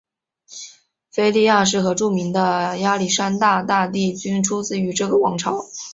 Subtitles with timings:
[1.11, 5.63] 腓力二世和著名的亚历山大大帝均出自这个王朝。